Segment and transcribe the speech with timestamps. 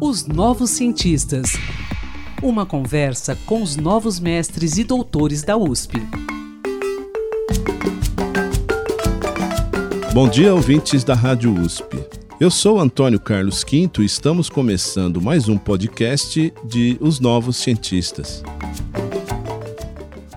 [0.00, 1.52] Os Novos Cientistas.
[2.42, 6.02] Uma conversa com os novos mestres e doutores da USP.
[10.12, 12.04] Bom dia, ouvintes da Rádio USP.
[12.38, 18.42] Eu sou Antônio Carlos Quinto e estamos começando mais um podcast de Os Novos Cientistas.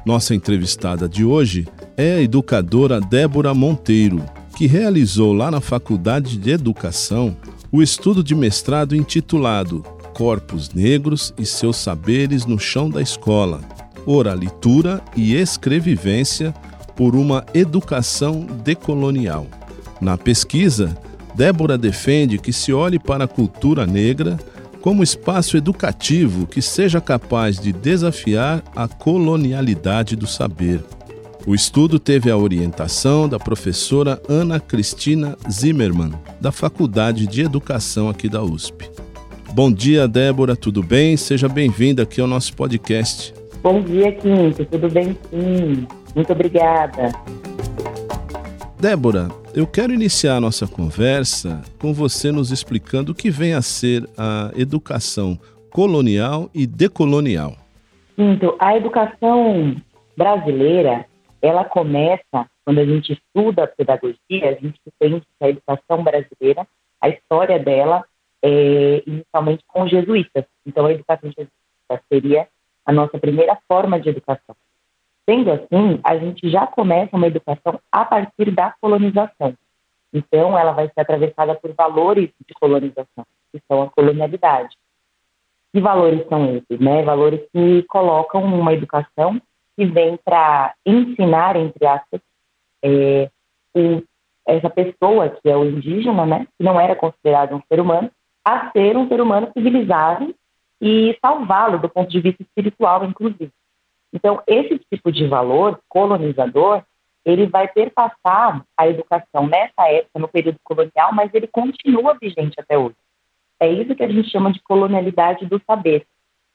[0.05, 1.68] Nossa entrevistada de hoje
[1.98, 4.23] é a educadora Débora Monteiro,
[4.56, 7.36] que realizou lá na Faculdade de Educação
[7.72, 9.84] o estudo de mestrado intitulado
[10.14, 13.59] Corpos Negros e seus saberes no chão da escola,
[14.05, 16.54] oralitura e escrevivência
[16.95, 19.45] por uma educação decolonial.
[20.00, 20.98] Na pesquisa,
[21.36, 24.40] Débora defende que se olhe para a cultura negra
[24.80, 30.81] como espaço educativo que seja capaz de desafiar a colonialidade do saber.
[31.48, 38.27] O estudo teve a orientação da professora Ana Cristina Zimmermann, da Faculdade de Educação aqui
[38.27, 38.90] da USP.
[39.53, 41.16] Bom dia, Débora, tudo bem?
[41.16, 43.31] Seja bem-vinda aqui ao nosso podcast.
[43.61, 45.88] Bom dia, Quinto, tudo bem sim.
[46.16, 47.11] Muito obrigada.
[48.80, 53.61] Débora, eu quero iniciar a nossa conversa com você nos explicando o que vem a
[53.61, 55.39] ser a educação
[55.70, 57.53] colonial e decolonial.
[58.16, 59.75] Quinto, a educação
[60.17, 61.05] brasileira
[61.46, 64.92] ela começa, quando a gente estuda a pedagogia, a gente que
[65.40, 66.68] a educação brasileira,
[67.00, 68.04] a história dela
[68.42, 70.46] é inicialmente com os jesuítas.
[70.66, 72.48] Então, a educação jesuíta seria
[72.84, 74.56] a nossa primeira forma de educação.
[75.28, 79.54] Sendo assim, a gente já começa uma educação a partir da colonização.
[80.12, 84.76] Então, ela vai ser atravessada por valores de colonização, que são a colonialidade.
[85.72, 86.80] Que valores são esses?
[86.80, 87.04] Né?
[87.04, 89.40] Valores que colocam uma educação
[89.76, 92.22] que vem para ensinar, entre aspas,
[92.84, 93.30] é,
[93.73, 94.02] o,
[94.45, 98.09] essa pessoa que é o indígena, né, que não era considerado um ser humano,
[98.44, 100.34] a ser um ser humano civilizado
[100.80, 103.52] e salvá-lo do ponto de vista espiritual, inclusive.
[104.14, 106.83] Então, esse tipo de valor colonizador,
[107.26, 112.78] ele vai perpassar a educação nessa época, no período colonial, mas ele continua vigente até
[112.78, 112.95] hoje.
[113.60, 116.05] É isso que a gente chama de colonialidade do saber,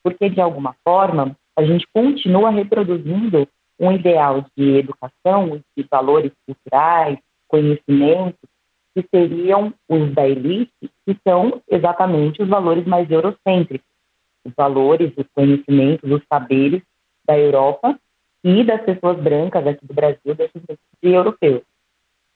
[0.03, 3.47] porque, de alguma forma, a gente continua reproduzindo
[3.79, 8.49] um ideal de educação, de valores culturais, conhecimentos,
[8.95, 13.87] que seriam os da elite, que são exatamente os valores mais eurocêntricos,
[14.43, 16.83] os valores, os conhecimentos, os saberes
[17.27, 17.99] da Europa
[18.43, 21.63] e das pessoas brancas aqui do Brasil, descendentes de europeus.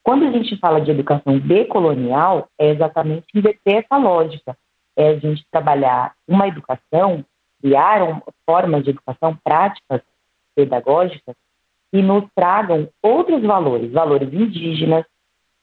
[0.03, 4.55] Quando a gente fala de educação decolonial, é exatamente inverter essa lógica,
[4.95, 7.25] é a gente trabalhar uma educação
[7.65, 9.99] criaram formas de educação práticas
[10.53, 11.35] pedagógicas
[11.91, 15.03] que nos tragam outros valores, valores indígenas,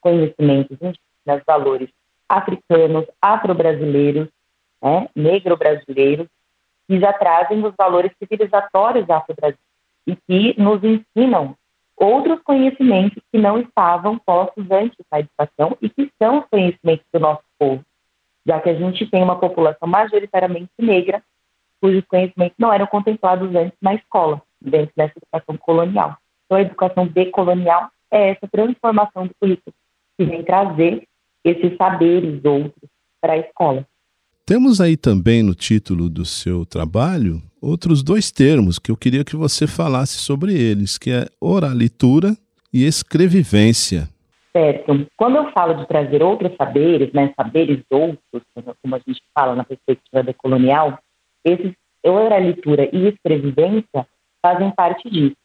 [0.01, 1.89] conhecimentos indígenas, valores
[2.27, 4.27] africanos, afro-brasileiros,
[4.81, 6.27] né, negro-brasileiros,
[6.89, 9.63] que já trazem os valores civilizatórios afro-brasileiros
[10.05, 11.55] e que nos ensinam
[11.95, 17.19] outros conhecimentos que não estavam postos antes da educação e que são os conhecimentos do
[17.21, 17.81] nosso povo,
[18.45, 21.23] já que a gente tem uma população majoritariamente negra
[21.83, 26.17] cujos conhecimentos não eram contemplados antes na escola, dentro dessa educação colonial.
[26.45, 29.75] Então, a educação decolonial é essa transformação do currículo,
[30.17, 31.05] que vem trazer
[31.43, 32.89] esses saberes outros
[33.19, 33.85] para a escola.
[34.45, 39.35] Temos aí também no título do seu trabalho outros dois termos que eu queria que
[39.35, 42.33] você falasse sobre eles, que é oralitura
[42.73, 44.07] e escrevivência.
[44.55, 45.05] Certo.
[45.17, 48.43] Quando eu falo de trazer outros saberes, né, saberes outros,
[48.81, 50.99] como a gente fala na perspectiva decolonial,
[51.43, 51.73] esses
[52.09, 54.07] oralitura e escrevivência
[54.41, 55.35] fazem parte disso.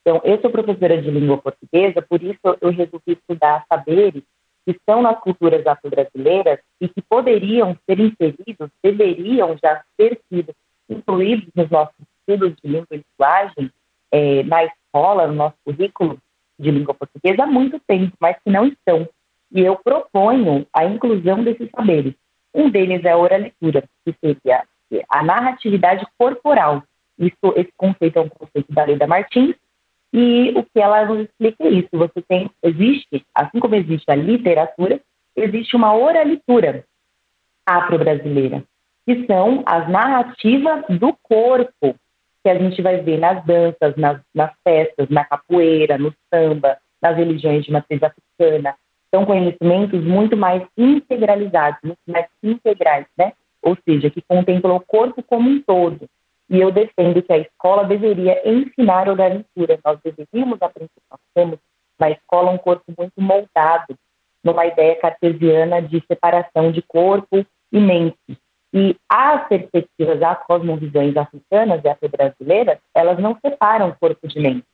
[0.00, 4.22] Então, eu sou professora de língua portuguesa, por isso eu resolvi estudar saberes
[4.64, 10.54] que estão nas culturas afro-brasileiras e que poderiam ser inseridos, deveriam já ter sido
[10.88, 13.70] incluídos nos nossos estudos de língua e linguagem,
[14.10, 16.18] é, na escola, no nosso currículo
[16.58, 19.06] de língua portuguesa há muito tempo, mas que não estão.
[19.52, 22.14] E eu proponho a inclusão desses saberes.
[22.54, 24.64] Um deles é a oralitura, que seria
[25.08, 26.82] a narratividade corporal.
[27.18, 29.54] Isso, esse conceito é um conceito da Leda Martins,
[30.12, 31.88] e o que ela nos explica é isso.
[31.92, 35.00] Você tem, existe, assim como existe a literatura,
[35.36, 36.84] existe uma oralitura
[37.66, 38.64] afro-brasileira,
[39.06, 41.94] que são as narrativas do corpo,
[42.42, 47.16] que a gente vai ver nas danças, nas, nas festas, na capoeira, no samba, nas
[47.16, 48.74] religiões de matriz africana.
[49.14, 53.32] São conhecimentos muito mais integralizados, muito mais integrais, né?
[53.68, 56.08] Ou seja, que contempla o corpo como um todo.
[56.48, 59.78] E eu defendo que a escola deveria ensinar oralitura.
[59.84, 61.58] Nós deveríamos aprender, nós temos
[61.98, 63.94] na escola um corpo muito moldado,
[64.42, 68.38] numa ideia cartesiana de separação de corpo e mente.
[68.72, 74.64] E as perspectivas, as cosmovisões africanas e afro-brasileiras, elas não separam corpo de mente.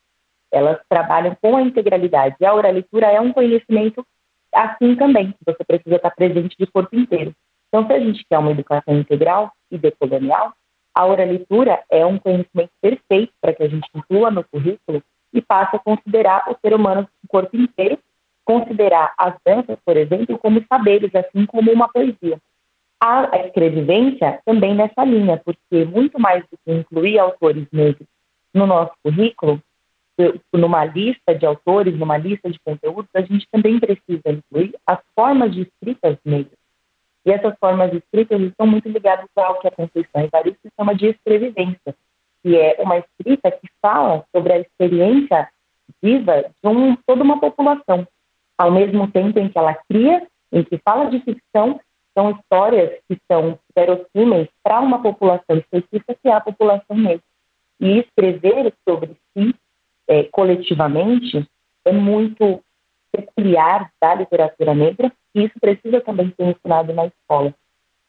[0.53, 2.37] Elas trabalham com a integralidade.
[2.41, 4.07] E a oralitura é um conhecimento
[4.53, 5.35] assim também.
[5.45, 7.35] Você precisa estar presente de corpo inteiro.
[7.75, 10.53] Então, se a gente quer uma educação integral e decolonial,
[10.95, 15.75] a oralitura é um conhecimento perfeito para que a gente inclua no currículo e passe
[15.75, 17.99] a considerar o ser humano no corpo inteiro,
[18.45, 22.39] considerar as danças, por exemplo, como saberes, assim como uma poesia.
[23.01, 28.07] A escrevivência também nessa linha, porque muito mais do que incluir autores negros
[28.55, 29.61] no nosso currículo,
[30.53, 35.53] numa lista de autores, numa lista de conteúdos, a gente também precisa incluir as formas
[35.53, 36.64] de escritas negras.
[37.25, 41.95] E essas formas escritas estão muito ligadas ao que a Conceição Evaristo chama de escrevivência,
[42.43, 45.49] que é uma escrita que fala sobre a experiência
[46.03, 48.07] viva de um, toda uma população,
[48.59, 51.81] ao mesmo tempo em que ela cria, em que fala de ficção,
[52.15, 57.25] são histórias que são verossímeis para uma população específica, que é a população negra.
[57.81, 59.55] E escrever sobre si
[60.07, 61.49] é, coletivamente
[61.85, 62.63] é muito
[63.11, 67.55] peculiar da literatura negra e isso precisa também ser ensinado na escola.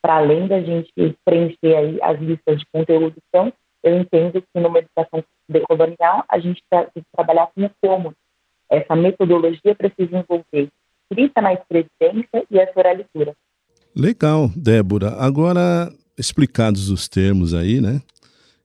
[0.01, 0.91] Para além da gente
[1.25, 3.51] preencher aí as listas de conteúdo, então,
[3.83, 8.13] eu entendo que numa educação decolonial a gente tem que trabalhar com como.
[8.69, 10.69] Essa metodologia precisa envolver
[11.11, 13.33] escrita na escrevência e a oralitura.
[13.95, 15.11] Legal, Débora.
[15.19, 18.01] Agora, explicados os termos aí, né?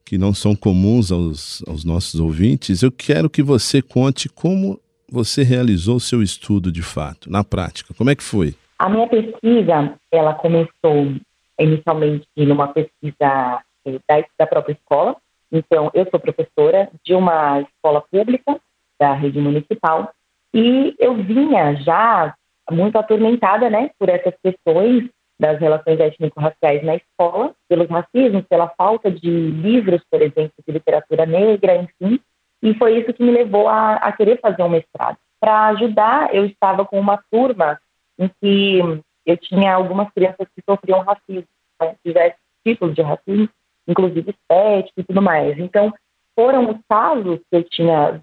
[0.05, 4.81] Que não são comuns aos, aos nossos ouvintes, eu quero que você conte como
[5.11, 7.93] você realizou seu estudo de fato, na prática?
[7.95, 8.55] Como é que foi?
[8.79, 11.15] A minha pesquisa, ela começou
[11.59, 15.17] inicialmente numa pesquisa eh, da, da própria escola.
[15.53, 18.59] Então, eu sou professora de uma escola pública
[18.99, 20.13] da rede municipal
[20.55, 22.35] e eu vinha já
[22.71, 25.09] muito atormentada, né, por essas questões
[25.39, 31.25] das relações étnico-raciais na escola, pelos racismos, pela falta de livros, por exemplo, de literatura
[31.25, 32.21] negra, enfim.
[32.63, 35.17] E foi isso que me levou a, a querer fazer um mestrado.
[35.41, 37.81] Para ajudar, eu estava com uma turma
[38.19, 38.79] em que
[39.25, 41.49] eu tinha algumas crianças que sofriam racismo,
[41.81, 43.49] né, diversos tipos de racismo,
[43.89, 45.59] inclusive estético e tudo mais.
[45.59, 45.93] Então,
[46.35, 48.21] foram os casos que eu tinha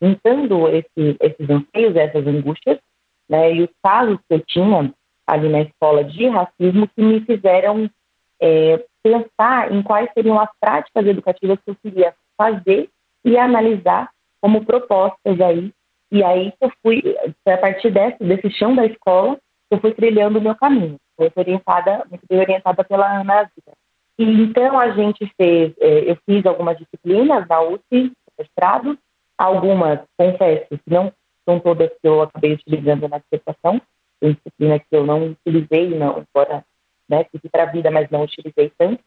[0.00, 2.78] juntando esse, esses anseios, essas angústias,
[3.28, 4.92] né, e os casos que eu tinha
[5.26, 7.88] ali na escola de racismo que me fizeram
[8.40, 12.88] é, pensar em quais seriam as práticas educativas que eu queria fazer
[13.24, 15.72] e analisar como propostas aí.
[16.10, 17.02] E aí eu fui,
[17.46, 19.38] a partir desse, desse chão da escola,
[19.70, 20.96] eu fui trilhando o meu caminho.
[21.16, 23.72] Foi orientada, muito bem orientada pela Ana Zita.
[24.18, 28.98] E então a gente fez, é, eu fiz algumas disciplinas na USP, mestrado,
[29.38, 31.12] algumas, confesso, que não
[31.48, 33.80] são todas que eu acabei utilizando na dissertação,
[34.22, 36.64] disciplina que eu não utilizei, não, embora
[37.08, 39.02] né, fique para a vida, mas não utilizei tanto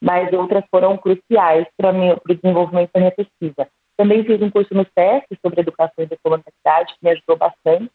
[0.00, 3.68] mas outras foram cruciais para o desenvolvimento da minha pesquisa.
[3.96, 7.90] Também fiz um curso no SESC sobre educação e decolonialidade, que me ajudou bastante.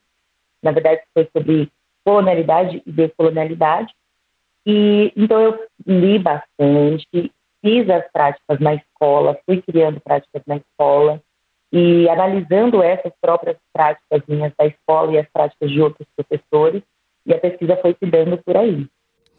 [0.62, 1.72] Na verdade, foi sobre
[2.04, 3.94] colonialidade e decolonialidade.
[4.66, 11.22] E, então, eu li bastante, fiz as práticas na escola, fui criando práticas na escola
[11.72, 16.84] e analisando essas próprias práticas minhas da escola e as práticas de outros professores,
[17.26, 18.86] e a pesquisa foi se dando por aí.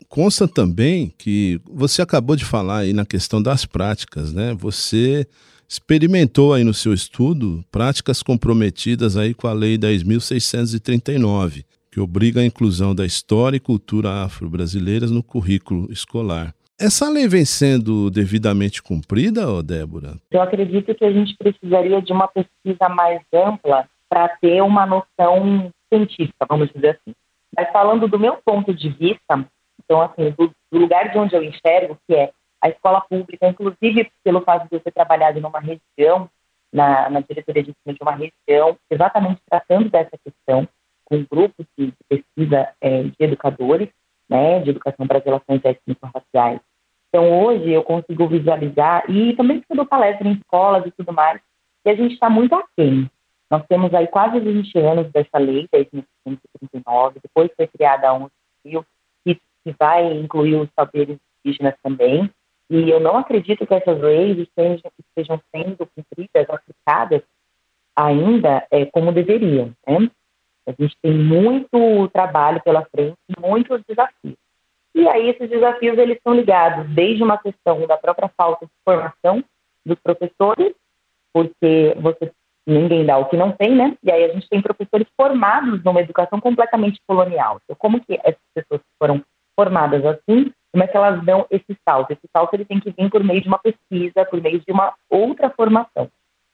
[0.09, 4.55] Consta também que você acabou de falar aí na questão das práticas, né?
[4.59, 5.27] Você
[5.69, 12.47] experimentou aí no seu estudo práticas comprometidas aí com a Lei 10.639, que obriga a
[12.47, 16.55] inclusão da história e cultura afro-brasileiras no currículo escolar.
[16.79, 20.17] Essa lei vem sendo devidamente cumprida, ô Débora?
[20.29, 25.73] Eu acredito que a gente precisaria de uma pesquisa mais ampla para ter uma noção
[25.89, 27.15] científica, vamos dizer assim.
[27.57, 29.47] Mas falando do meu ponto de vista,
[29.85, 34.11] então, assim, do, do lugar de onde eu enxergo, que é a escola pública, inclusive
[34.23, 36.29] pelo fato de eu ter trabalhado numa região,
[36.73, 40.67] na, na diretoria de ensino de uma região, exatamente tratando dessa questão,
[41.05, 43.91] com grupos de, pesquisa é, de educadores,
[44.29, 46.61] né, de educação para as relações étnico-raciais.
[47.09, 51.41] Então, hoje eu consigo visualizar, e também porque palestra em escolas e tudo mais,
[51.85, 53.09] que a gente está muito aquém.
[53.51, 58.31] Nós temos aí quase 20 anos dessa lei, 10.539, depois foi criada a 11
[59.65, 62.31] que vai incluir os saberes indígenas também.
[62.71, 67.23] E eu não acredito que essas leis estejam, estejam sendo cumpridas, aplicadas
[67.97, 69.73] ainda é, como deveriam.
[69.87, 70.11] Né?
[70.67, 74.37] A gente tem muito trabalho pela frente, muitos desafios.
[74.95, 79.45] E aí esses desafios eles são ligados desde uma questão da própria falta de formação
[79.85, 80.75] dos professores,
[81.33, 82.33] porque você
[82.67, 83.97] ninguém dá o que não tem, né?
[84.03, 87.61] E aí a gente tem professores formados numa educação completamente colonial.
[87.65, 89.23] Então, como que essas pessoas foram
[89.57, 92.11] formadas assim, como é que elas dão esse salto?
[92.11, 94.93] Esse salto ele tem que vir por meio de uma pesquisa, por meio de uma
[95.09, 96.11] outra formação.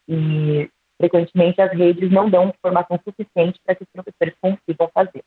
[0.07, 5.25] E frequentemente as redes não dão formação suficiente para que os professores consigam fazer.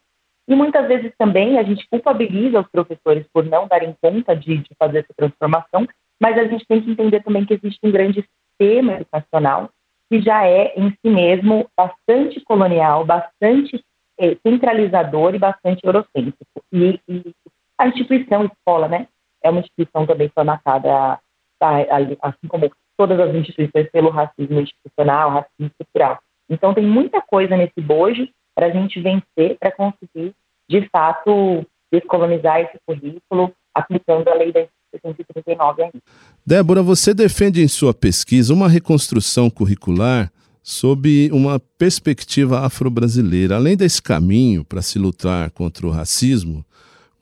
[0.47, 4.69] E muitas vezes também a gente culpabiliza os professores por não darem conta de, de
[4.77, 5.87] fazer essa transformação,
[6.19, 9.69] mas a gente tem que entender também que existe um grande sistema educacional
[10.09, 13.83] que já é em si mesmo bastante colonial, bastante
[14.19, 16.45] é, centralizador e bastante eurocêntrico.
[16.71, 17.33] E, e,
[17.77, 19.07] a instituição escola, né,
[19.43, 21.19] é uma instituição também formatada,
[21.59, 21.75] tá,
[22.21, 26.19] assim como todas as instituições, pelo racismo institucional, racismo estrutural.
[26.49, 30.33] Então tem muita coisa nesse bojo para a gente vencer, para conseguir,
[30.69, 35.99] de fato, descolonizar esse currículo, aplicando a lei da 1939 ainda.
[36.45, 43.55] Débora, você defende em sua pesquisa uma reconstrução curricular sob uma perspectiva afro-brasileira.
[43.55, 46.63] Além desse caminho para se lutar contra o racismo,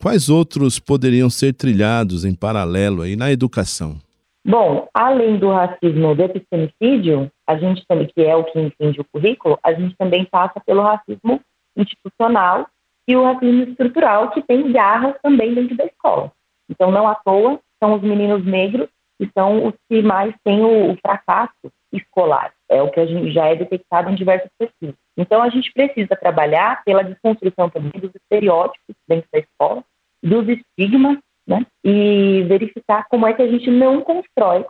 [0.02, 3.98] quais outros poderiam ser trilhados em paralelo aí na educação?
[4.46, 9.60] Bom, além do racismo do a gente também, que é o que incide o currículo,
[9.64, 11.40] a gente também passa pelo racismo
[11.78, 12.68] institucional
[13.08, 16.32] e o racismo estrutural, que tem garras também dentro da escola.
[16.70, 18.90] Então, não à toa, são os meninos negros
[19.20, 22.54] que são os que mais têm o, o fracasso escolar.
[22.70, 24.96] É o que a gente já é detectado em diversas pesquisas.
[25.18, 29.84] Então, a gente precisa trabalhar pela desconstrução também dos estereótipos dentro da escola,
[30.24, 31.66] dos estigmas, né?
[31.84, 34.66] E verificar como é que a gente não constrói,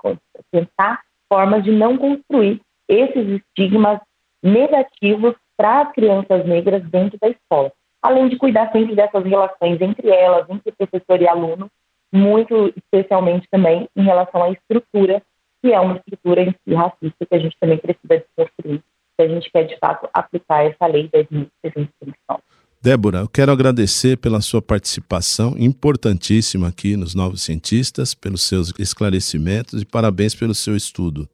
[0.51, 3.99] pensar formas de não construir esses estigmas
[4.43, 7.71] negativos para as crianças negras dentro da escola.
[8.01, 11.69] Além de cuidar sempre dessas relações entre elas, entre professor e aluno,
[12.11, 15.21] muito especialmente também em relação à estrutura,
[15.61, 18.81] que é uma estrutura em si racista que a gente também precisa desconstruir,
[19.15, 22.39] se a gente quer de fato aplicar essa lei das 10.639.
[22.83, 29.83] Débora, eu quero agradecer pela sua participação importantíssima aqui nos Novos Cientistas, pelos seus esclarecimentos
[29.83, 31.29] e parabéns pelo seu estudo.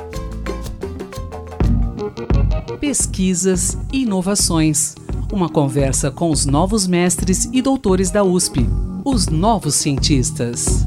[2.80, 4.94] Pesquisas e inovações.
[5.32, 8.66] Uma conversa com os novos mestres e doutores da USP.
[9.04, 10.84] Os Novos Cientistas.